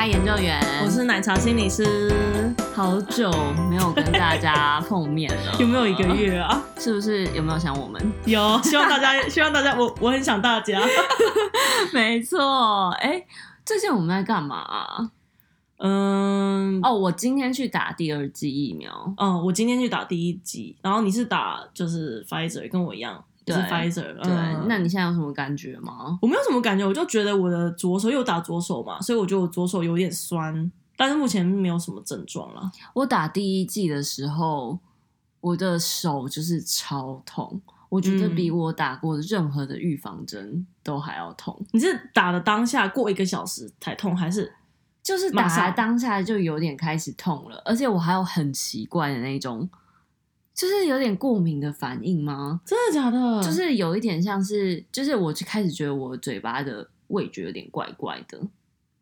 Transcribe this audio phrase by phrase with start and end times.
[0.00, 2.10] 茶研究员，我是奶茶心理师，
[2.74, 3.30] 好久
[3.68, 6.58] 没有跟大家碰面了， 有没有一个月啊？
[6.78, 8.00] 是不是有没有想我们？
[8.24, 10.80] 有，希望大家， 希望大家，我我很想大家，
[11.92, 12.88] 没错。
[12.92, 13.22] 哎，
[13.66, 15.10] 最近我们在干嘛啊？
[15.76, 18.90] 嗯，哦，我今天去打第二剂疫苗。
[19.18, 23.22] 哦，我今天去打第一剂，然后你是打就是 Pfizer，跟我一样。
[23.50, 26.18] 对是 Pfizer，对，嗯、那你现在有什么感觉吗？
[26.22, 32.70] 我没有什么感觉，我就觉得我的左手又打左手嘛，所以我觉得我左手有点酸，但是目前没有什么症状了。
[32.94, 34.78] 我打第一剂的时候，
[35.40, 41.56] 我的手就是超痛，我觉得比我打过的任何的预防针都还要痛。
[41.60, 44.52] 嗯、你是打的当下过一个小时才痛，还是
[45.02, 47.62] 就是打的当下就有点开始痛了？
[47.64, 49.68] 而且我还有很奇怪的那种。
[50.60, 52.60] 就是有点过敏的反应吗？
[52.66, 53.42] 真的假的？
[53.42, 58.38] 就是有一点像是，就是我就开始觉得我嘴巴的味觉有点怪怪的。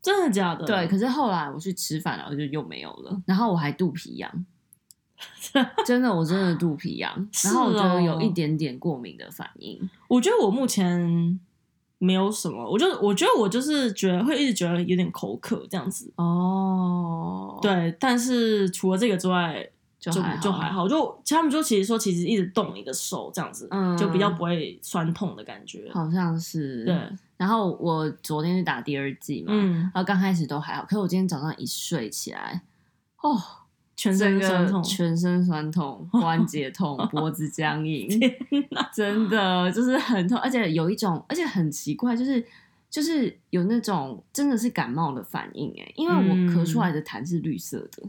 [0.01, 0.65] 真的假的？
[0.65, 0.87] 对。
[0.87, 3.21] 可是后来我去吃饭了，我就又没有了。
[3.27, 4.47] 然后我还肚皮痒，
[5.85, 7.29] 真的，我真的肚皮痒。
[7.43, 9.91] 然后我觉得有一点点过敏的反应。
[10.07, 11.41] 我觉得我目前
[11.99, 16.13] 没有什么，我就我觉得我就是觉得会一直觉得有点口渴这样子。
[16.15, 17.97] 哦，对。
[17.99, 19.69] 但是除了这个之外。
[19.99, 26.85] 就就还，就还好，就他们就其实说，其实一直动你的手这样子，嗯，就比较不会酸痛的感觉，好像是。
[26.85, 26.97] 对，
[27.37, 32.63] 然后我昨天去打第二剂嘛，嗯，然后刚开始都还好，可是我今天早上一睡起来，
[33.23, 33.37] 哦，
[33.97, 38.09] 全身酸痛，全身酸痛， 关节痛， 脖子僵硬，
[38.95, 42.47] 真的就是很痛，而且有一种，而且很奇怪，就是
[42.89, 48.05] 就是有那种真的是感冒的反应哎，因为我咳出来的痰是绿色的。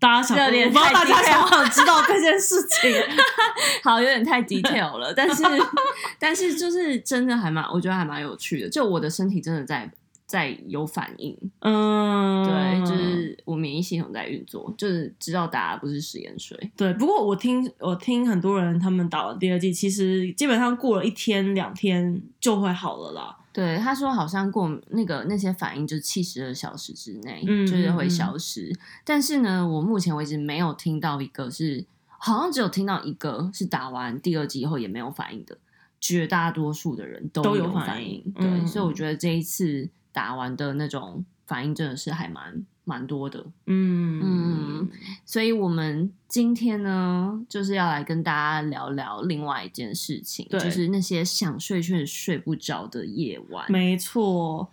[0.00, 2.90] 大家想，我不知道大家想不想知道这件事情？
[3.84, 5.44] 好，有点太 detail 了，但是，
[6.18, 8.68] 但是就是真的还蛮，我觉得还蛮有趣的。
[8.70, 9.90] 就我的身体真的在
[10.26, 16.56] 在有反应，嗯，对，就是我免疫系统在运作，就是知道大家不是食盐水。
[16.76, 23.36] 对，不过我听我听很多人他们打完第二剂，其实基本上过了一天两天就会好了啦。
[23.52, 28.72] 对，他说好像过那个那些反应，就七十二小时之内就是会消失。
[29.04, 35.58] 但是呢，我目前为止没有听到一个是，好像只有听到一个是打完第二剂以后也没有反应的，
[36.00, 37.84] 绝大多数的人都有反应。
[37.84, 42.64] 反应对，嗯、所以我觉得这一次打完的那种反应真的是还蛮。
[42.90, 44.90] 蛮多的，嗯嗯，
[45.24, 53.70] 所以我们今天呢，就是要来跟大家聊聊另外一件事情，就是那些想睡却睡不着的夜晚。
[53.70, 54.68] 没错，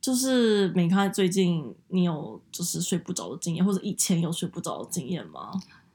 [0.00, 5.50] 就是美看最近你有就是睡不着的经验，或者以前有睡不着的经验吗？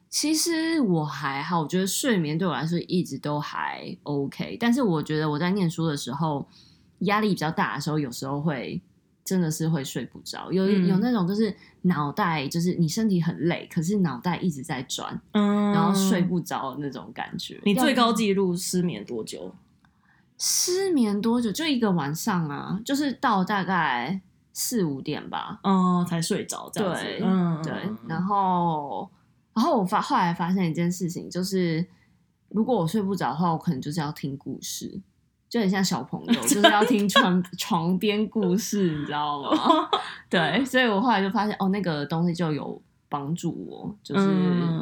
[0.10, 6.46] 其实我还好，我觉得睡眠对我来说一直都还 OK，但是我觉得我在念书的时候
[7.00, 8.82] 压力比较大的时候，有时候会。
[9.26, 17.60] 真的是会睡不着，有有那种就是脑袋就是你身体很累，可是脑袋一直在转，嗯，然后睡不着的那种感觉。
[17.64, 19.56] 你最高纪录失眠多久？
[20.38, 21.52] 失眠多久？
[21.52, 24.20] 就一个晚上啊，就是到大概
[24.52, 27.02] 四五点吧，哦，才睡着这样子。
[27.02, 27.74] 对，嗯，对。
[28.08, 29.10] 然后，
[29.54, 31.86] 然后我发后来发现一件事情，就是
[32.50, 35.00] 如果我睡不着的话，我可能就是要听故事。
[35.54, 39.88] 就很像小朋友， 就是要听床床边故事，你知道吗？
[40.28, 44.26] 对，所以我后来就发现，哦，那个东西就有帮助我，就是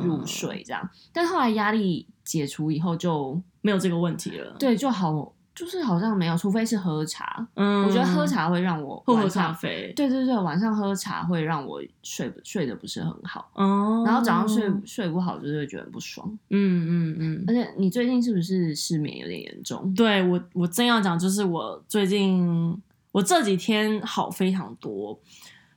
[0.01, 0.81] 入睡这样。
[0.81, 4.55] 嗯、但后来压力解除以后，就没有这个问题了。
[4.57, 5.33] 对，就好。
[5.61, 7.47] 就是好像没有，除非是喝茶。
[7.53, 9.94] 嗯，我觉得喝茶会让我喝喝咖啡。
[9.95, 13.51] 对对对，晚上喝茶会让我睡睡得不是很好。
[13.53, 16.27] 哦，然后早上睡睡不好，就是会觉得不爽。
[16.50, 17.44] 嗯嗯嗯。
[17.47, 19.94] 而且你最近是不是失眠有点严重？
[19.94, 22.75] 对，我我正要讲，就是我最近
[23.11, 25.19] 我这几天好非常多，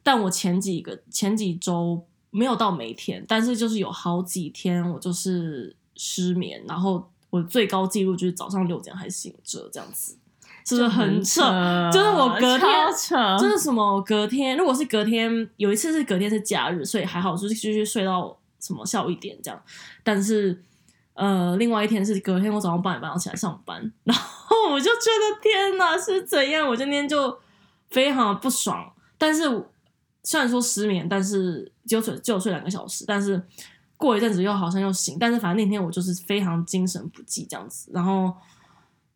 [0.02, 7.10] 但我前几个前几周没有到每天，但是就是有好几天我就是失眠，然后。
[7.34, 10.16] 我最高纪录就是早上六点还醒着这样子，
[10.64, 11.40] 是不是很扯？
[11.92, 12.70] 就是我隔天，
[13.36, 19.60] 就是什么隔天，如果是隔天，有一次是隔天是假日，所以还好，就是继续睡到什么下午一点这样。
[20.04, 20.62] 但是
[21.14, 26.68] 呃，另外一天是隔天，我早上八点半要起来上班，然后我就觉得天哪，是怎样？
[26.68, 27.36] 我今天就
[27.90, 28.92] 非常不爽。
[29.18, 29.42] 但是
[30.22, 33.42] 虽然说失眠，但是就睡就睡两个小时，但是。
[33.96, 38.32] 过一阵子又好像又醒，但是反正那天我就是非常精神不济这样子，然后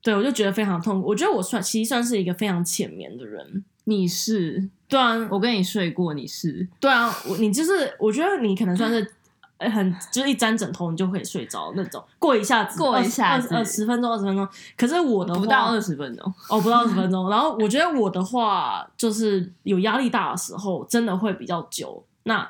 [0.02, 1.08] 对我就觉得非常痛苦。
[1.08, 3.64] 我觉得我算其实算是一个非常浅眠的人。
[3.84, 4.68] 你是？
[4.86, 6.68] 对啊，我跟你睡过，你是？
[6.78, 9.14] 对啊，我你就是我觉得你可能算是
[9.58, 14.46] 很就是一沾枕头你就可以睡着那种，过一下子，过一下子，二十分钟，二十分钟。
[14.76, 17.28] 可是我的话不到二十分钟，哦，不到二十分钟。
[17.30, 22.04] 然后我觉得我的话，就是有压力大的时候，真的会比较久。
[22.24, 22.46] 那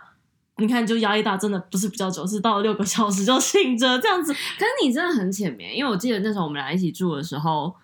[0.59, 4.33] 你看，就压力大，真的不是比较久，是到了六个小时就醒着这样子。
[4.33, 7.75] 可是你真的很浅眠，因为我记得那时候我们俩一起住的时候，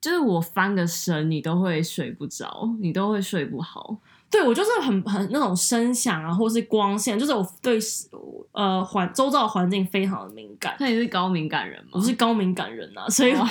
[0.00, 3.96] 就是我翻个身，你都会睡不着，你都会睡不好。
[4.30, 7.78] 对，我就是很很那种声响啊，或是光线，就是我对
[8.52, 10.76] 呃环周遭的环境非常的敏感。
[10.78, 11.92] 那你是高敏感人吗？
[11.92, 13.46] 我是高敏感人啊，所以我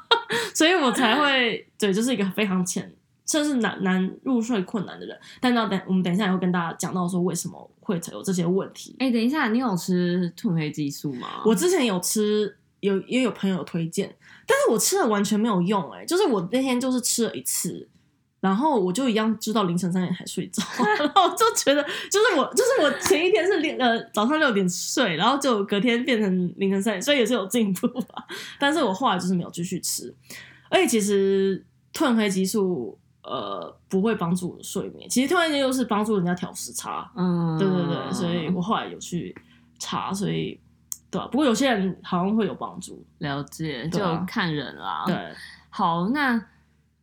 [0.54, 2.90] 所以我才会对，就是一个非常浅，
[3.26, 5.18] 甚至难难入睡困难的人。
[5.40, 8.96] 但到等我们等一下也会跟大家讲到说为什么会才有这些问题。
[8.98, 11.42] 哎，等一下，你有吃褪黑激素吗？
[11.44, 14.14] 我之前有吃，有也有朋友推荐，
[14.46, 16.00] 但是我吃了完全没有用，欸。
[16.00, 17.88] 哎，就是我那天就是吃了一次。
[18.40, 20.60] 然后我就一样知道凌晨三点才睡着，
[20.98, 21.80] 然后就觉得
[22.10, 28.26] 就是我就是我前一天是六呃早上六点睡，然后就隔天变成凌晨三点，所以也是有进步吧。
[28.58, 30.12] 但是我后来就是没有继续吃，
[30.68, 31.64] 而且其实
[31.94, 39.34] 褪黑激素呃不会帮助睡眠，其实突然间又是帮助人家调时差，嗯，对对对，所以我后来有去
[39.78, 40.60] 查，所以
[41.10, 41.26] 对吧？
[41.28, 45.04] 不过有些人好像会有帮助，了解就看人啦。
[45.06, 45.16] 对，
[45.70, 46.46] 好那。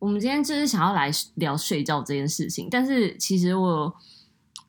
[0.00, 3.94] 我们今天就是想要来聊睡觉这件事情，但是其实我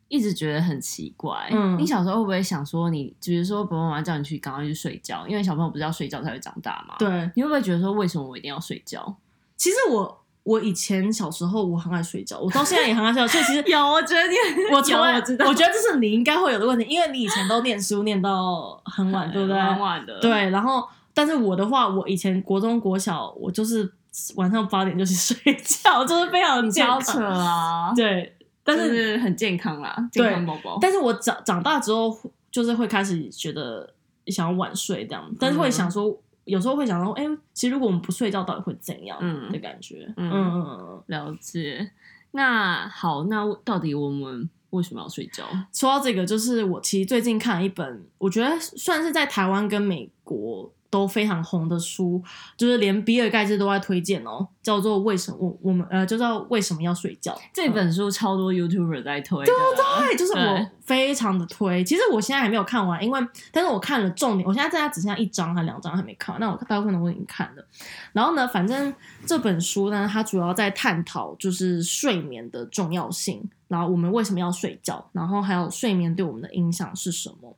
[0.10, 1.48] 一直觉得很奇怪。
[1.54, 6.98] 嗯，你小时候会不会想说你，你比如说爸爸妈妈叫你去赶快去睡觉，因为小朋友不是要睡觉才会长大嘛？
[7.00, 9.16] 对，你会不会觉得说，为什么我一定要睡觉？
[9.56, 13.28] 其实我我以前小时候我很爱睡觉，我到现在也很爱睡觉。
[13.28, 14.36] 所以其实 有，我觉得你
[14.74, 19.62] 我从来我知道，我觉得这是你应该会有的问题，因为你以前都念书念到很晚，对不对？
[19.62, 20.20] 很晚的。
[20.20, 23.92] 对，然后但是我的话，我以前国中国小我就是。
[24.36, 27.94] 晚上八点就去睡觉，就是非常娇扯啊！
[27.96, 30.78] 对，但是，是很健康啦，健康宝宝。
[30.82, 32.14] 但是我长长大之后，
[32.52, 33.90] 就是会开始觉得
[34.28, 39.18] 想要晚睡这样，但是会想说，嗯、有时候会想到，哎、欸，其实如果我们不睡觉，到底会怎样？
[39.22, 41.92] 嗯的感觉，嗯嗯嗯，了解。
[42.32, 45.46] 那好，那到底我们为什么要睡觉？
[45.74, 50.72] 说到这个，就是我其实最近看了一本，我觉得算是在台湾跟美国。
[50.92, 52.22] 都非常红的书，
[52.56, 61.84] 就是连比尔盖茨都在推荐哦，叫做《为什么我我们呃就叫为什么要睡觉》这本书，超多 YouTuber 在推，对对对，就是我非常的推。
[61.84, 63.20] 其实我现在还没有看完，因为
[63.52, 67.66] 但是我看了重点，我现在在家只剩下一章还两章还没看完，那我大部分都已经看了。
[68.12, 68.94] 然后呢，反正
[69.26, 73.50] 这本书呢，它主要在探讨就是睡眠的重要性。
[73.72, 75.10] 然后我们为什么要睡觉？
[75.14, 77.56] 然后还有睡眠对我们的影响是什么？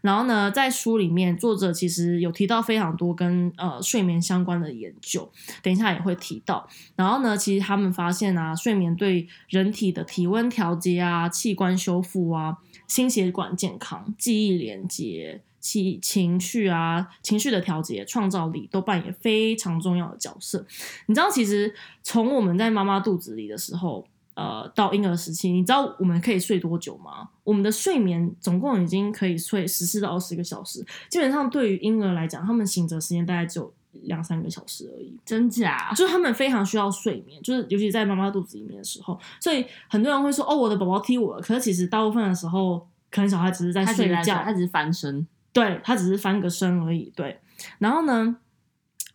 [0.00, 5.28] 然后呢，在书里面，作者其实有提到非常多跟呃睡眠相关的研究，
[5.64, 6.68] 等一下也会提到。
[6.94, 20.64] 然后呢，其实他们发现啊，睡眠对人体的体温调节啊、器官修复啊、心血管健康、记忆连接、情情绪啊、情绪的调节、创造力都扮演非常重要的角色。
[21.06, 21.74] 你知道，其实
[22.04, 24.06] 从我们在妈妈肚子里的时候。
[24.36, 27.26] 呃，到婴儿时期，你知道我们可以睡多久吗？
[27.42, 30.84] 我们的睡眠总共已经可以睡十四到二十个小时。
[31.08, 33.72] 基本上，对于婴儿来讲，他们醒着时间大概只有
[34.02, 35.18] 两三个小时而已。
[35.24, 35.90] 真假？
[35.96, 39.18] 就是他们非常需要睡眠，就是尤其在妈妈肚子里面的时候。
[39.40, 47.10] 所以很多人会说：“哦，我的宝宝踢我了。”可是其实大部分的时候，可能小孩只是在睡觉，他只是翻身，对，他只是翻个身而已。
[47.16, 47.40] 对。
[47.78, 48.36] 然后呢，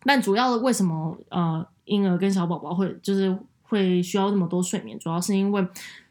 [0.04, 3.38] 但主要的为什么呃婴儿跟小宝宝会就是。
[3.72, 5.66] 会需要那么多睡眠，主要是因为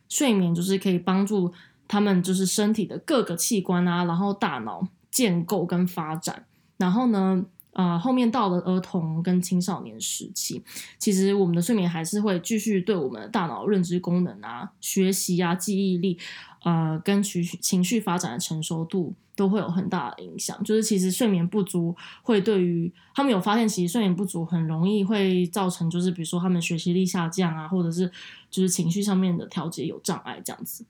[0.10, 1.54] 睡眠就是可以帮助
[1.88, 6.44] 他们就是身体的各个器官啊，然后大脑建构跟发展。
[6.78, 10.64] 然后呢，呃，后面到了儿童跟青少年时期，
[10.98, 16.18] 其实我们的睡眠还是会继续对我们的大脑认知功能啊、学习啊、记忆力。
[16.64, 20.64] 呃，跟情绪情绪发展的成熟度都会有很大的影响。
[20.64, 28.08] 就是其实睡眠不足会对于他们有发现，其实睡眠不足很容易会造成，就是比如说他们学习力下降啊，或者是
[28.52, 30.86] 就是情绪上面的调节有障碍这样子。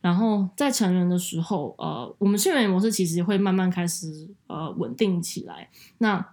[0.00, 5.68] 然后在成人的时候，呃，我们睡眠模式其实会慢慢开始呃稳定起来。
[5.98, 6.24] 那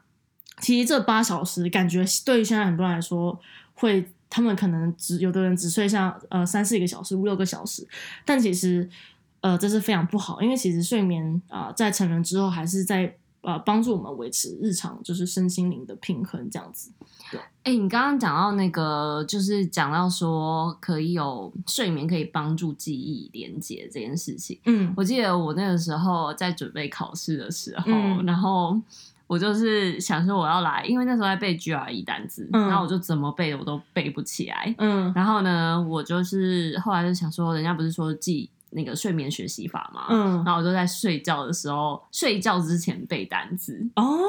[0.59, 3.39] 其实这八小时感觉对于现在很多人来说
[3.73, 4.07] 会。
[4.36, 7.88] 他们可能只有的人只睡上呃三四个小时五六个小时，
[8.25, 8.90] 但其实
[9.42, 16.90] 呃这是非常不好，因为其实睡眠啊、呃、在成人之后还是在呃帮助我们维持日常就是身心灵的平衡这样子。
[17.30, 28.82] 对，哎、欸，你刚刚讲到那个就是讲到说可以有睡眠可以帮助记忆连接这件事情，嗯，我记得我那个时候在准备考试的时候，嗯、然后。
[29.34, 34.75] 我就是想说我要来，因为那时候在背 GRE 单字，嗯、然后我就怎么背我都背不起来。
[34.78, 44.20] 嗯，然后呢，我就是后来就想说，人家不是说记那个睡眠学习法嘛，嗯，然后我就在睡觉的时候，睡觉之前背单词哦，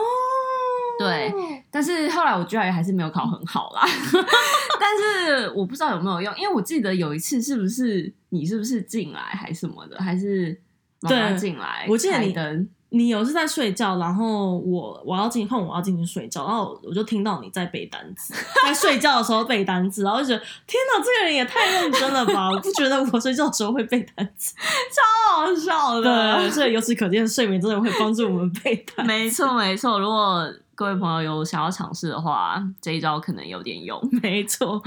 [0.99, 1.31] 对，
[1.71, 3.83] 但是后来我居然还是没有考很好啦，
[4.81, 10.59] 但是我不知道有没有用，因为我记得有一次是不是你是不是进来还是什么的，还是
[11.03, 12.67] 妈妈进来，我记得你灯。
[12.95, 18.33] 你有是在睡觉，然后我我要进，后我要进去睡觉，然后我就听到你在背单词，
[18.65, 22.49] 在睡觉的时候背单词，然后就觉得天哪，这个人也太认真了吧！
[22.55, 26.39] 我不觉得我睡觉的时候会背单词，超好笑的。
[26.39, 29.13] 对，所以由此可见，睡眠真的会帮助我们背单词。
[29.13, 29.99] 没错，没错。
[29.99, 34.01] 如果各位朋友有想要尝试的话，这一招可能有点用。
[34.23, 34.81] 没错。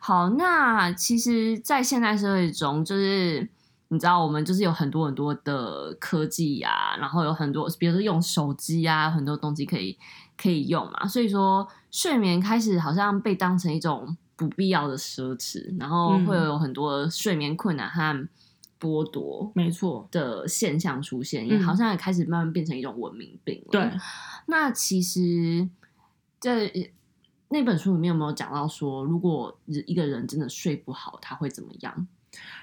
[0.00, 3.48] 好，那其实，在现代社会中，就是。
[3.92, 9.98] 你知道我们就是有很多很多的科技呀、啊，然后有很多，比如说用手机啊，很多东西可以
[10.36, 11.08] 可以用嘛。
[11.08, 18.28] 所以说，睡眠开始好像被当成一种不必要的奢侈，然后会有很多睡眠困难和
[18.78, 23.60] 剥夺，没错的现象出现，也好像也开始慢慢变成一种文明病。
[23.72, 23.90] 对，
[24.46, 25.68] 那其实
[26.38, 26.72] 在
[27.48, 32.06] 那本书里面有没有讲到说，如果一个人真的睡不好，他会怎么样？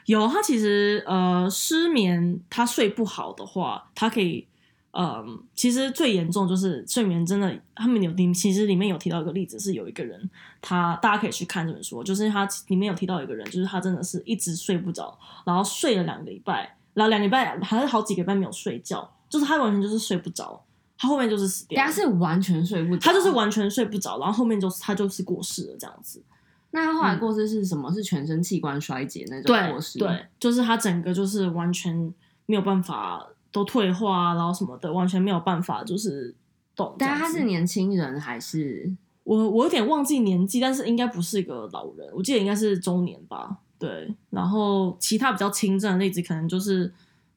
[0.05, 4.47] 有，他其实呃失眠，他睡不好的话，他可以
[4.91, 10.29] 呃，其实最严重就是睡眠真的，他们有其实里面有提到一个例子，是有一个人，
[10.61, 20.63] 他大家可以去看这本书，就是他里面有提到一个人，就是他真的是一直睡不着，然后睡了两个礼拜，然后两个礼拜还是好几个礼拜没有睡觉，就是他完全就是睡不着，
[20.97, 26.23] 他后面就是死掉，他是完全睡不着，他就是完全睡不着，然后后面就是他就是过世了这样子。
[26.71, 27.89] 那他后来过世是什么？
[27.89, 29.97] 嗯、是全身器官衰竭那种过世？
[29.99, 32.13] 对，就是他整个就是完全
[32.45, 36.35] 没有办法都退化，然后什么的完全没有办法就是
[36.75, 36.95] 动。
[36.99, 38.91] 但他是年轻人还是？
[39.23, 43.57] 我我有点忘记年纪，但是应该不是一个老人，我记得应该是中年吧。
[43.77, 46.89] 对，然后其他比较轻症的例子，可能就是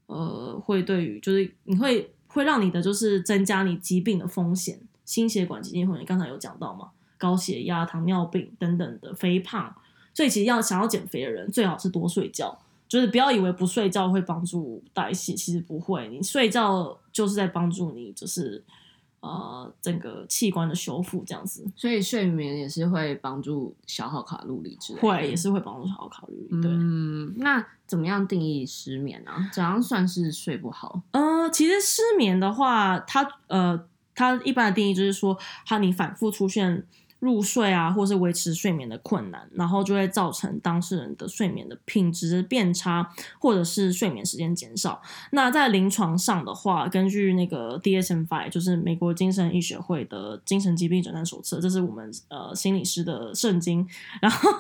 [0.07, 6.91] 呃，会对于就是你会会让你的就是增加你疾病的风险，心血管疾病，或者你刚才有讲到吗？
[7.21, 9.73] 高血压、糖尿病等等的肥胖，
[10.13, 12.59] 所以其实要想要减肥的人，最好是多睡觉。
[12.89, 16.09] 就是不要以为不睡觉会帮助代谢，其实不会。
[16.09, 18.61] 你睡觉就是在帮助你，就是
[19.21, 21.65] 呃整个器官的修复这样子。
[21.77, 26.61] 所以睡眠也是会帮助消耗卡路里之类的，会也是会帮助消耗卡路里。
[26.61, 29.31] 对，嗯，那怎么样定义失眠呢？
[29.53, 31.01] 怎样算是睡不好？
[31.13, 33.87] 呃，其实失眠的话，它呃
[34.17, 36.85] 它一般的定义就是说，它你反复出现。
[37.21, 45.01] 入睡啊，或是维持睡眠的困难，然后就会造成当事人的睡眠的品质变差，或者是睡眠时间减少。
[45.33, 53.87] 那在临床上的话，根据那个 DSM-5，就是美国精神医学会的精神疾病诊断手册，这是我们呃心理师的圣经。
[54.23, 54.51] 然后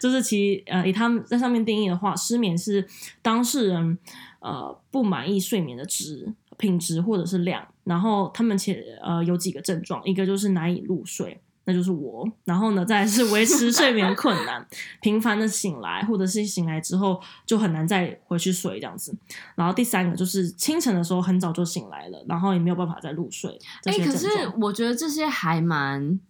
[0.00, 2.88] 就是其呃以他们在上面定义的话，失眠是
[3.20, 3.98] 当事人
[4.40, 7.68] 呃不满意睡眠的质、品质或者是量。
[7.84, 11.40] 然后他们且呃有几个症状，一个就是难以入睡。
[11.68, 14.64] 那就是我，然后呢，再来是维持睡眠困难，
[15.02, 19.12] 频繁的醒来，或者是醒来之后就很难再回去睡这样子。
[19.56, 23.58] 然后第三个就是清晨的时候很早就醒来了，然后也没有办法再入睡。
[23.84, 24.28] 哎、欸，可是
[24.60, 26.20] 我觉得这些还蛮，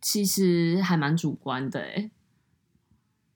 [0.00, 2.10] 其实还蛮主观的哎。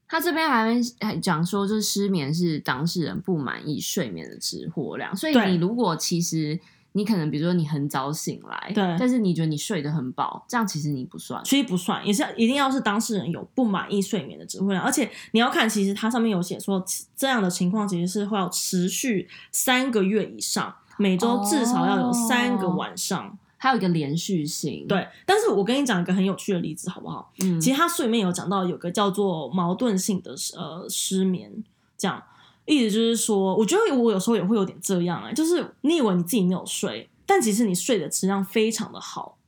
[0.09, 6.59] 他这边还还讲说，就是失眠是当事人不满意睡眠的质或量，所以你如果其实。
[6.97, 16.83] 你可能比如说你很早醒来，对，但是你觉得你睡得很饱，这样其实你不算，其实不算，也是一定要是当事人有不满意睡眠的质或量，而且你要看，其实它上面有写说
[17.15, 24.87] 这样的情况其实是会要持续三个月以上，每周至少要有三个晚上，哦、还有一个连续性。
[24.89, 27.31] 对，但是我跟你讲一个很有趣的例子好不好？
[27.41, 31.63] 嗯，其实它书里面有讲到有个叫做矛盾性的呃失眠，
[31.99, 32.23] 这样。
[32.67, 39.39] 意思就是说，我觉得我有时候也会有点这样哎、欸，就是你以为你自己没有睡，但其实你睡的质量非常的好。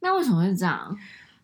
[0.00, 0.94] 那为什么会这样？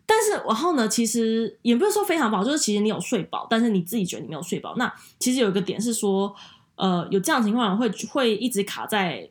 [0.05, 4.75] 但是然后呢，其实也不是说非常不好，就是其实你有睡饱，但是你自己觉得你没有睡饱。
[4.75, 6.35] 那其实有一个点是说，
[6.75, 9.27] 呃，有这样的情况会会一直卡在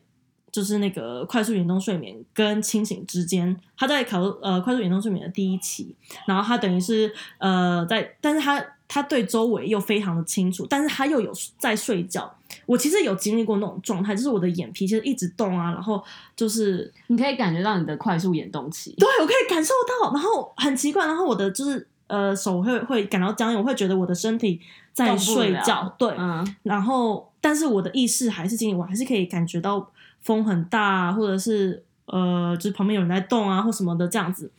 [0.51, 3.55] 就是那个快速眼动睡眠跟清醒之间。
[3.77, 5.95] 他在考呃快速眼动睡眠的第一期，
[6.25, 8.61] 然后他等于是呃在，但是他。
[8.89, 12.35] 他对周围又非常的清楚，但是他又有在睡觉。
[12.65, 16.03] 我其实有经历过那种状态，就是我的眼皮其实一直动啊，然后
[16.35, 24.59] 就是你可以感觉到你的快速眼动期，对，我可以感受到，然后很奇怪，然后我的就是呃手会会感到僵硬，我会觉得我的身体
[24.91, 29.87] 在睡觉，对，嗯，然后但是我的意识还是经历，我还是可以感觉到
[30.21, 34.51] 风很大啊，或者是呃就是旁边有人在动啊或什么的这样子。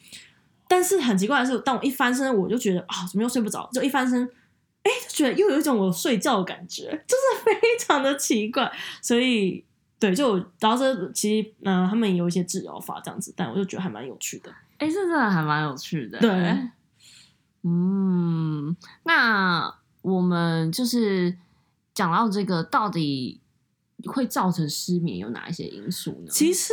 [0.71, 3.69] 但是很奇怪的是，当我一翻身，我就觉得啊，怎么又睡不着？
[3.73, 4.23] 就一翻身，
[4.85, 8.73] 哎，就觉得又有一种我睡觉的感觉， 就是非常的奇怪。
[9.03, 9.65] 所以，
[9.99, 14.53] 对，就然后这其实，嗯、呃，他们有一些治疗法这样子，但我就觉得还蛮有趣的。
[14.79, 16.21] 哎，这真的还蛮有趣的。
[16.21, 16.31] 对，
[17.65, 21.37] 嗯，那我们就是
[21.93, 23.41] 讲到这个，到底
[24.05, 26.31] 会造成失眠有哪一些因素呢？
[26.31, 26.73] 其实。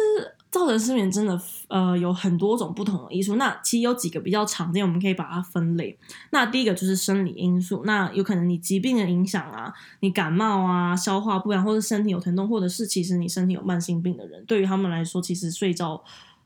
[0.57, 5.97] 造成失眠真的呃有很多种不同的因素，那其实有几个比较常见，我们可以把它分类。
[6.31, 16.03] 那第一个就是生理因素，那有可能你疾病的影响啊，你感冒啊、消化不良，或者身体有疼痛，或者是其实你身体有慢性病的人，对于他们来说，其实睡觉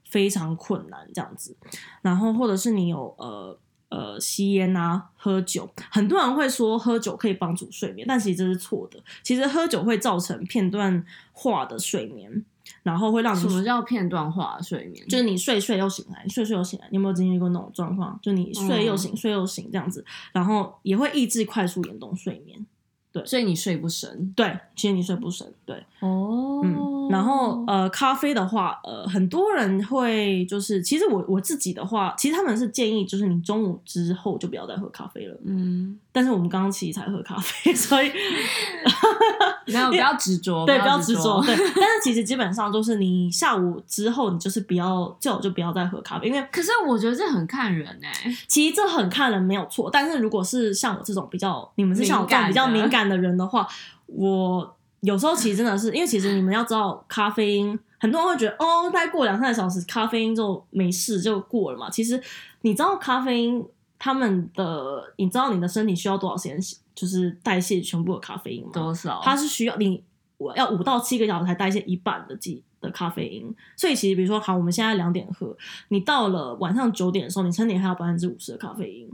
[0.09, 1.55] 非常困难这样子。
[2.01, 3.57] 然后或者是你有呃
[3.89, 9.01] 呃吸烟啊、喝酒，很多人会说喝酒可以帮助睡眠，但其实这是错的。
[9.23, 12.43] 其实喝酒会造成片段化的睡眠。
[12.83, 15.07] 然后会让你什么叫片段化睡眠？
[15.07, 16.87] 就是你睡睡又醒来，睡睡又醒来。
[16.91, 18.19] 你有没有经历过那种状况？
[18.21, 22.65] 就你睡又醒，嗯、睡又醒这样子，然后也会抑制快速眼动睡眠。
[23.11, 24.31] 对，所以你睡不深。
[24.35, 25.45] 对，其实你睡不深。
[25.65, 35.37] 对，哦，嗯，然后呃，咖啡的话，呃，很多人会就是，其实我我自己的话，其实他们是建议，就是你中午之后就不要再喝咖啡了。
[35.45, 38.09] 嗯，但是我们刚刚其实才喝咖啡， 所以
[39.67, 41.55] 没有，不要执着，对，不要执着，对。
[41.57, 53.67] 但是其实基本上就是你下午之后，你就是不要叫就不要再喝咖啡，因为可是我觉得这很看人哎、欸，其实这很看人没有错，但是如果是像我这种比较，你们是像我这种比较敏感的人的话，
[54.07, 61.89] 我有时候其实真的是，因为其实你们要知道，咖啡因很多人会觉得哦，大概过两三个小时，咖啡因就没事就过了嘛。
[61.89, 62.21] 其实
[62.61, 63.65] 你知道咖啡因
[63.97, 66.59] 他们的，你知道你的身体需要多少时间，
[66.95, 68.69] 就是代谢全部的咖啡因吗？
[68.73, 69.21] 多少？
[69.23, 70.03] 它是需要你
[70.37, 73.55] 我要五到七个小时才代谢一半的剂的咖啡因。
[73.75, 75.55] 所以其实比如说，好，我们现在两点喝，
[75.89, 79.11] 你到了晚上九点的时候，你身体还有百分之五十的咖啡因。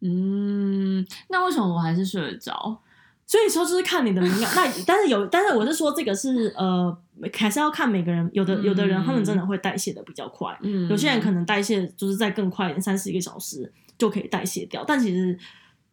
[0.00, 2.80] 嗯，那为什么我还是睡得着？
[3.28, 6.98] 所以说就是看你的敏感， 那但是有，但是我是说这个是呃，
[7.34, 15.38] 还是要看每个人，有的有的人他们真的会代谢的比较快，嗯，有些人可能代谢就是再更快一点，三四个小时就可以代谢掉，但其实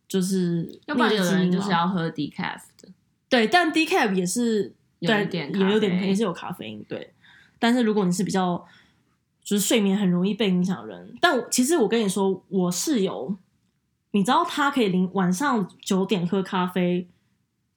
[0.08, 2.88] 就是要不然有的人就是要喝 decaf 的，
[3.28, 7.14] 对，但 decaf 也是有一点也有点也是有咖啡因，对，
[7.60, 8.66] 但是如果你是比较
[9.44, 13.36] 就是睡眠很容易被影响的人，但我其实我跟你说，我室友，
[14.12, 17.10] 你知道他可以零晚上九点喝咖啡。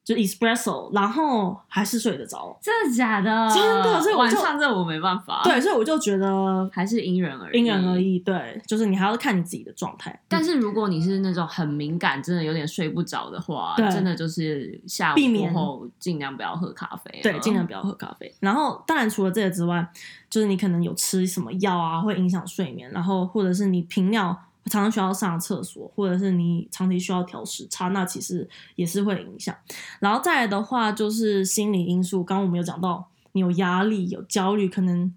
[0.09, 3.55] 就 espresso，然后还是睡得着，真的假的？
[3.55, 5.43] 真的，所以晚上这我没办法。
[5.45, 8.19] 对，所以我就觉得还是因人而异，因人而异。
[8.21, 10.19] 对，就是你还要看你自己的状态。
[10.27, 17.21] 但是如果你是那种很敏感，真的有点睡不着的话，真的就是下午过后尽量不要喝咖啡。
[17.23, 18.35] 对，尽量不要喝咖啡。
[18.41, 19.87] 然后，当然除了这个之外，
[20.31, 22.91] 就是你可能有吃什么药啊，会影响睡眠。
[22.93, 24.35] 然后，或者是你频尿。
[24.69, 29.55] 常常需要上厕所，或者是你长期需要调时差，那其实也是会影响。
[30.01, 32.23] 然后再来的话，就是心理因素。
[32.23, 35.13] 刚刚我们有讲到，你有压力、有焦虑，可能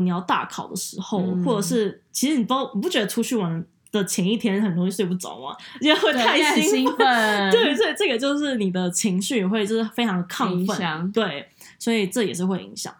[0.00, 5.56] 你要大考的时候，嗯、或者是其实你不你不觉得出去玩的前一天很容易睡不着吗？
[5.80, 7.50] 因为会太兴奋。
[7.52, 10.76] 对，所以这个就是你的情绪会就是非常亢奋。
[10.76, 12.92] 响对，所以这也是会影响。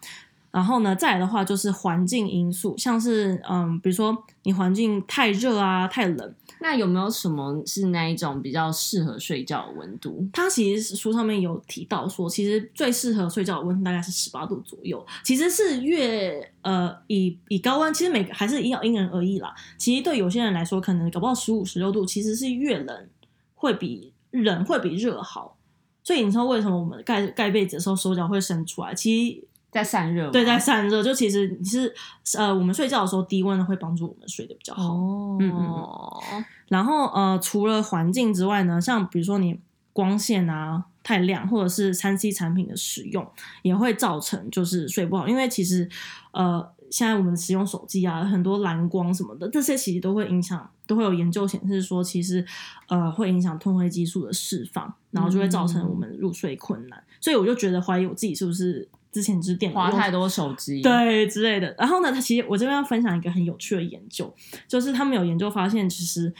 [0.54, 10.24] 然后呢，再来的话就是环境因素，像是嗯，比如说你环境太热啊、太冷，那有没有什么是那一种比较适合睡觉的温度？
[10.32, 15.04] 它其实书上面有提到说，其实最适合睡觉的温度大概是十八度左右。
[15.24, 19.52] 其实是越呃以以高温，其实每个还是要因人而异啦。
[19.76, 23.08] 其实对有些人来说，可能搞不好十五、十六度，其实是越冷
[23.56, 25.56] 会比冷会比热好。
[26.04, 28.94] 所以你知道为什么我们盖盖被子的时候手脚会伸出来？
[28.94, 29.48] 其实。
[29.74, 31.02] 在散热，对，在散热。
[31.02, 31.92] 就其实你是
[32.38, 34.94] 呃，我们睡觉的时候低温的会帮助我们睡得比较好。
[34.94, 36.44] 哦，嗯嗯。
[36.68, 39.58] 然后呃，除了环境之外呢，像比如说你
[39.92, 43.28] 光线啊太亮，或者是三 C 产品的使用，
[43.62, 45.26] 也会造成就是睡不好。
[45.26, 45.88] 因为其实
[46.30, 52.46] 呃，现在我们使用手机啊，很多蓝光什么的，这些其实都会影响，都会有研究显示说，其实
[52.86, 56.96] 呃会影响褪黑激素的释放，然后就会造成我们入睡困难。
[57.00, 58.88] 嗯、所以我就觉得怀疑我自己是不是。
[59.14, 61.72] 之前就是电花太多手机，对之类的。
[61.78, 64.34] 然后呢，他其实我这边要分享一个很有趣的研究，
[64.66, 66.34] 就是他们有研究发现，其实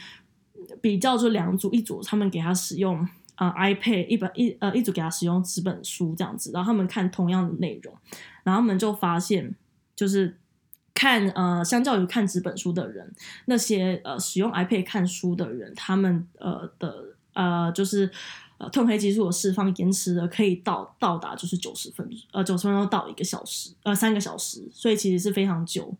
[0.81, 2.99] 比较就两组，一组他们给他使用
[3.35, 7.95] 啊、呃、iPad 一本一呃一组给他使用纸本书这样子，然后他们看同样的内容，
[8.43, 9.55] 然后他们就发现，
[9.95, 10.37] 就是
[10.93, 13.09] 看呃相较于看纸本书的人，
[13.45, 18.11] 那些呃使用 iPad 看书的人，他们呃的呃就是。
[18.57, 25.93] 呃，褪黑激素的释放延迟的可以到到达就是九十分，呃，九十分钟到一个小时，呃，三个小时，所以其实是非常久，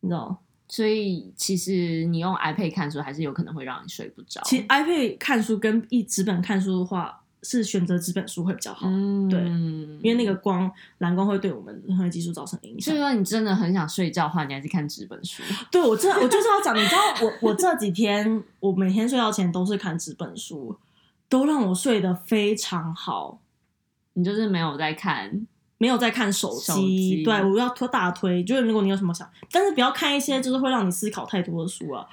[0.00, 0.36] 你知道？
[0.68, 4.40] 所以其实你用 iPad 看书还是有可能会让你睡不着。
[4.44, 8.86] 其实 iPad 看书跟一纸本看书的话，是选择纸本书会比较好。
[8.88, 12.92] 嗯，对，因为那个光蓝光会对我们人体技术造成影响。
[12.92, 15.42] 所以说你真的很想睡觉的话，你还是看纸本书。
[15.72, 20.76] 对，我真的我就是要讲，你知道我我这几天我每天睡觉前都是看纸本书，
[21.30, 23.40] 都让我睡得非常好。
[24.12, 25.46] 你就是没有在看。
[25.82, 32.06] 没有在看手机，手机对，我要推大推，就是如果你有什么想，但是不要看一些就是会让你思考太多的书啊。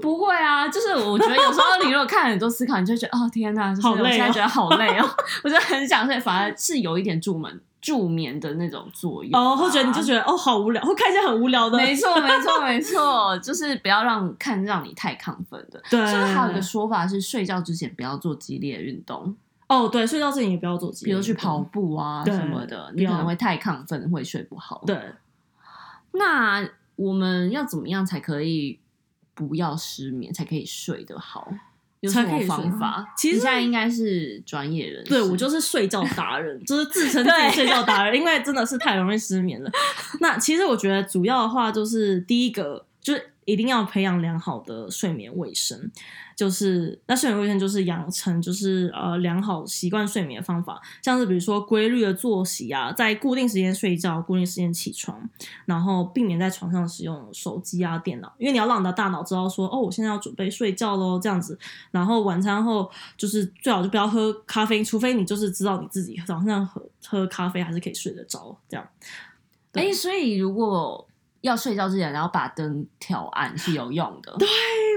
[0.00, 5.10] 不会啊，就是我觉得有时候你如果看很多思考，你就觉得哦天哪，就是、好累、哦，我现在觉得好累哦，
[5.42, 9.52] 我就很想睡，反而是有一点助眠助眠的那种作用、啊。
[9.52, 11.76] 哦，或者你就觉得哦好无聊，会看一些很无聊的。
[11.76, 15.82] 没错，没错，没错， 就是不要让看让你太亢奋的。
[15.90, 19.36] 对，就是还有一个说法是，睡觉之前不要做激烈的运动。
[19.66, 24.82] 哦，对，睡觉之前也不要做激烈，比如去跑步啊什么的，你可能会太亢奋，会睡不好。
[24.86, 24.96] 对，
[26.12, 28.78] 那我们要怎么样才可以
[29.34, 31.52] 不要失眠，才可以睡得好？
[32.02, 33.04] 有什么方法？
[33.16, 39.70] 其实现在应该是专业人士，对，我就是睡觉达人， 就是自称自己睡觉达人， 因为真的是太容易失眠了。
[40.20, 43.31] 那其实我觉得主要的话就是第一个就是。
[43.44, 45.90] 一定要培养良好的睡眠卫生，
[46.36, 55.28] 就是那睡眠卫生就是养成就是呃良好习惯睡眠的方法，像是比如说规律的作息啊，在固定时间睡觉，固定时间起床，
[55.64, 61.58] 然后避免在床上使用手机啊电脑，因为你要让你的大脑知道说哦，我现在要准备睡觉喽这样子，
[61.90, 68.88] 然后晚餐后就是最好就不要喝咖啡，除非你就是知道你自己早上喝喝咖啡还是可以睡得着这样。
[69.72, 71.08] 哎、所以如果。
[71.42, 74.34] 要睡觉之前，然后把灯调暗是有用的。
[74.38, 74.48] 对，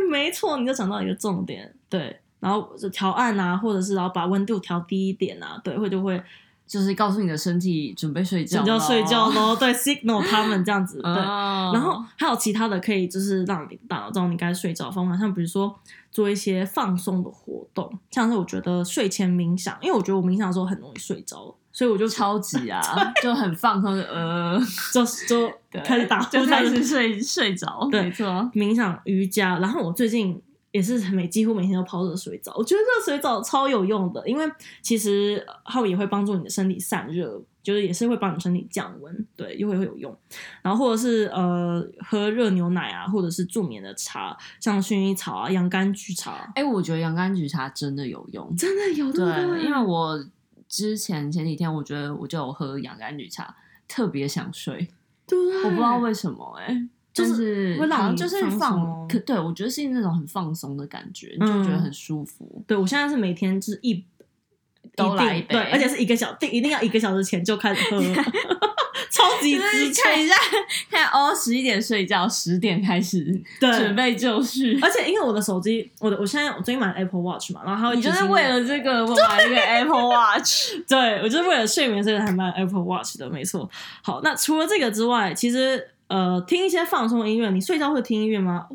[0.09, 1.71] 没错，你就想到一个重点。
[1.89, 6.23] 对，然后就调暗啊，或者是然后把温度调低一点啊，对，会就会
[6.65, 9.55] 就是告诉你的身体准备睡觉，准备要睡觉喽。
[9.55, 11.01] 对，signal 他们这样子。
[11.03, 15.73] 对，然后还有其他的可以就是让你大脑知道你该睡觉的方法，像比如说
[16.11, 21.55] 做一些放松的活动，像是我觉得睡前冥想，因为我觉得我冥想的时候很容易睡着。
[21.75, 22.81] 所以我就超级啊，
[23.21, 24.57] 就很放松，呃，
[24.93, 25.51] 就 就
[25.83, 27.85] 开始打呼，就开始睡睡着。
[27.91, 32.53] 对，没错，冥想、瑜伽，然后我最近也是每几乎每天都泡热水澡。
[32.55, 34.49] 我觉得热水澡超有用的，因为
[34.81, 40.17] 其实它也会帮助你的身体散热，就是也是会帮你身体降温，对，又会会有用。
[40.61, 46.49] 然后或者是呃喝热牛奶啊，或者是助眠的茶，像薰衣草啊、洋甘菊茶。
[46.55, 50.25] 哎、欸，我觉得洋甘菊茶真的有用，真的有用，对，因为我。
[50.75, 53.55] 之前前几天，我觉得我就有喝洋甘菊茶，
[53.87, 54.89] 特别想睡。
[55.25, 62.51] 对，我不知道为什么哎、欸，就是好像就是放，可对我觉得是那种很放松的感觉，你就觉得很舒服。
[62.57, 64.03] 嗯、对我现在是每天就是一
[64.97, 68.01] 都来一杯，对，而且是一个小定，一定要一个小时前就开始喝。
[69.15, 70.35] 超级支持，看一下，
[70.91, 73.23] 看哦，十一点睡觉，十点开始
[73.61, 74.77] 对准备就绪。
[74.81, 83.69] 而且因为我的手机，我的我现在我最近买了 Apple Watch 嘛，然后你就是为了这个我买了一个 Apple Watch， 对我就是为了睡眠所以才买 Apple Watch 的，没错。
[84.01, 88.67] 好，那除了这个之外，其实呃，听一些放松音乐，你睡觉会听音乐吗？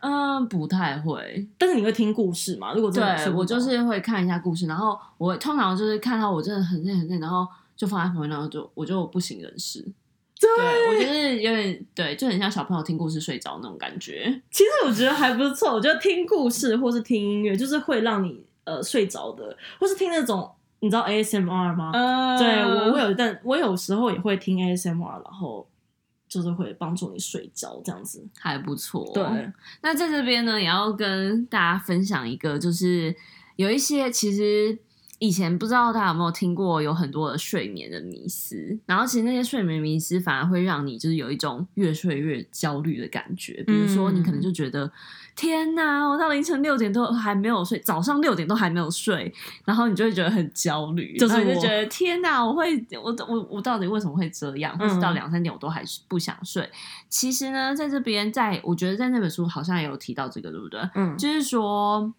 [0.00, 2.74] 嗯，不太会，但是你会听故事吗？
[2.74, 7.48] 如果真的对我就是会看一下故事，然后我通常就是看到我真的很累很累，然后。
[7.78, 9.80] 就放在旁边，然后就我就不省人事。
[10.40, 14.42] 对，对我觉得有点对，就很像小朋友听故事睡着那种感觉。
[14.50, 21.90] 其实我觉得还不错，我觉得听故事或是听音乐，就是会让你呃睡着的，或是听那种你知道 ASMR 吗？
[21.94, 25.68] 呃、对我我有，但我有时候也会听 ASMR，然后
[26.28, 29.08] 就是会帮助你睡着，这样子还不错。
[29.14, 29.24] 对，
[29.82, 33.14] 那在这边呢，也要跟大家分享一个，就是
[33.54, 34.78] 有一些其实。
[35.18, 43.62] 以前不知道大家有没有听过，有很多的睡眠的迷思，然后其实那些睡眠迷思反而会让你就是有一种越睡越焦虑的感觉。
[43.66, 44.92] 比如说，你可能就觉得、嗯、
[45.34, 49.32] 天哪，我到凌晨六点都还没有睡，早上六点都还没有睡，
[49.64, 54.78] 然后你就会觉得很焦虑，就是就觉得天哪，我会我我我到底为什么会这样？
[54.78, 56.62] 或是到两三点我都还是不想睡。
[56.62, 56.70] 嗯、
[57.08, 60.80] 其实呢，在这边，在我觉得在那本书好像也有提到这个，对不对？
[60.94, 62.14] 嗯，就是说。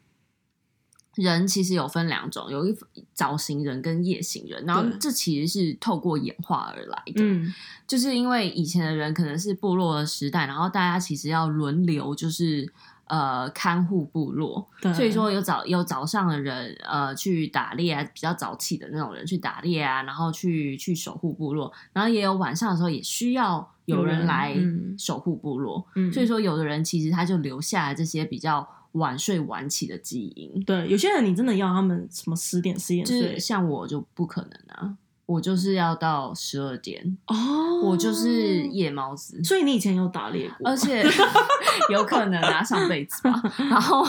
[1.19, 2.75] 人其实有分两种，有一
[3.13, 7.15] 早型人跟夜型人，然后这其实是透过演化而来的。
[7.17, 7.53] 嗯，
[7.85, 12.71] 就是因为以前的人可能是部落的时代，然后大家其实要轮流，就是
[13.07, 24.55] 呃看护部落，所以说有早有早上的人呃去打猎啊，比较早起的那种人去打猎啊，然后去去守护部落，然后也有晚上的时候也需要有人来
[24.97, 28.65] 守护部落，嗯，所以说有的人其实他就留下来这些比较。
[28.93, 34.97] 晚睡晚起的基因，对，有些人你真的要他们什么十点十点睡，像我就不可能啊。
[35.25, 37.35] 我就是要到十二点哦，
[37.83, 41.05] 我就是夜猫子，所以你以前有打猎过，而且
[41.93, 43.39] 有可能啊，上辈子吧。
[43.69, 44.03] 然后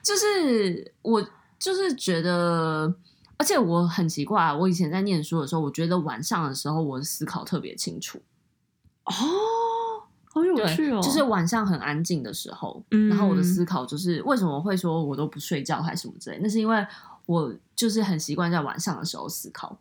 [0.00, 1.20] 就是我
[1.58, 2.94] 就是觉得，
[3.36, 8.22] 而且我很奇怪，我以前在念书的时候，我觉得晚上的时候我的思考特别清楚
[9.06, 9.12] 哦。
[10.32, 11.00] 好有趣哦！
[11.02, 16.38] 就是晚上很安静的时候，嗯，然后我的思考就是为什么会说我都不睡觉还是什么之类？
[16.42, 16.86] 那是因为
[17.26, 19.78] 我就是很习惯在晚上的时候思考，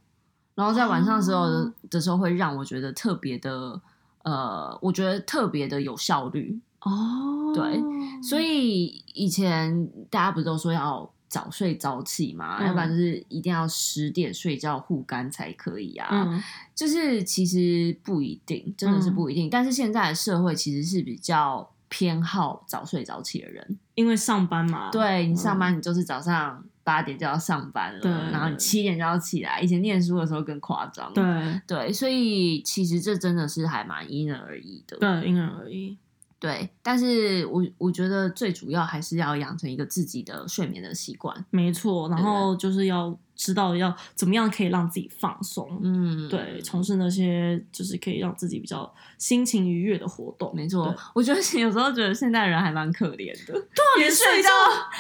[0.56, 3.80] 然后在晚上的时候的，的时候会让我觉得特别的
[4.24, 7.54] 呃，我觉得特别的有效率哦。
[7.56, 7.82] 对，
[8.22, 16.10] 所以以前大家不是都说要早睡早起嘛，嗯、要不然就是一定要十点睡觉护肝才可以啊。
[16.12, 16.44] 嗯、
[16.76, 19.48] 就是其实不一定，真的是不一定。
[19.48, 24.92] 嗯、但是现在的社会其实是比较偏好早睡早起的人，因为上班嘛。
[24.92, 29.62] 对，你上班，你就是早上八点就要上班了，嗯、然后你七点就要起来。
[29.62, 31.14] 以前念书的时候更夸张。
[31.14, 31.24] 对
[31.66, 34.98] 对，所以其实这真的是还蛮因人而异的。
[34.98, 35.98] 对，因人而异。
[36.42, 41.46] 对，但是我我觉得最主要还是要养成一个自己的睡眠的习惯。
[41.52, 45.80] 没错，然后就是要知道要怎么样可以让自己放松。
[45.84, 50.52] 嗯，对，从事那些就是可以让自己比较心情愉悦的活动。
[50.56, 54.50] 没错，我觉得有时候觉得现代人还蛮可怜的，对啊， 连睡觉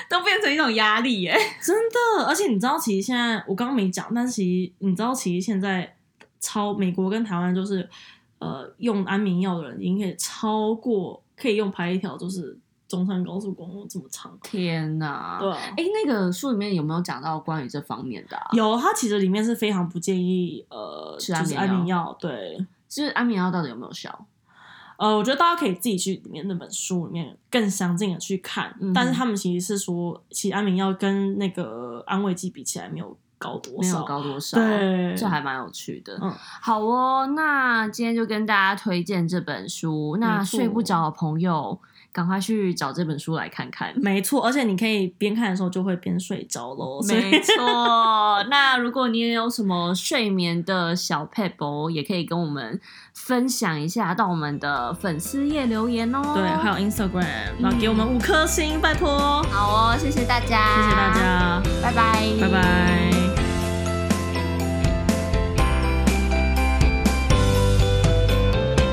[0.07, 1.35] 都变成一种压力耶。
[1.59, 5.95] 真的，而且你知道，其实现在我刚刚没讲，但是其实你知道，其实现在
[6.39, 7.89] 超美国跟台湾就是
[8.37, 11.19] 呃用安眠药的人已经可以超过。
[11.41, 15.37] 可以用拍一条就是中山高速公路这么长，天哪！
[15.39, 18.49] 对，哎，那个书里面有没有讲到关于这方面的啊？
[18.53, 22.15] 有，它其实里面是非常不建议呃吃安眠药。
[22.19, 24.27] 对，就是安眠药到底有没有效？
[24.97, 28.75] 呃，我觉得大家可以自己去里面那本书里面更详尽的去看。
[28.79, 33.17] 嗯、但是他们其实是说，其实安眠药跟那个安慰剂比起来没有。
[33.41, 33.81] 高多少？
[33.81, 36.15] 没有高多少，对，这还蛮有趣的。
[36.21, 40.15] 嗯，好哦，那今天就跟大家推荐这本书。
[40.19, 41.79] 那睡不着的朋友，
[42.13, 43.91] 赶快去找这本书来看看。
[43.95, 47.01] 没错，而且你可以边看的时候就会边睡着喽。
[47.09, 52.79] 没错，那如果你也有什么睡眠的小撇步，也可以跟我们
[53.13, 56.21] 分享一下，到我们的粉丝页留言哦。
[56.35, 57.25] 对，还有 Instagram，
[57.59, 59.41] 然后给我们五颗星，拜托。
[59.43, 63.20] 好哦，谢谢大家，谢谢大家，拜拜，拜拜。